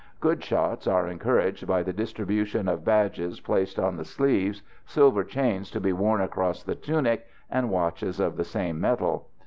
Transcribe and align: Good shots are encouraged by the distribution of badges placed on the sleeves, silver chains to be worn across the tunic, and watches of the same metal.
Good 0.19 0.43
shots 0.43 0.87
are 0.87 1.07
encouraged 1.07 1.67
by 1.67 1.83
the 1.83 1.93
distribution 1.93 2.67
of 2.67 2.83
badges 2.83 3.39
placed 3.39 3.77
on 3.77 3.97
the 3.97 4.03
sleeves, 4.03 4.63
silver 4.83 5.23
chains 5.23 5.69
to 5.69 5.79
be 5.79 5.93
worn 5.93 6.21
across 6.21 6.63
the 6.63 6.73
tunic, 6.73 7.27
and 7.51 7.69
watches 7.69 8.19
of 8.19 8.35
the 8.35 8.43
same 8.43 8.81
metal. 8.81 9.27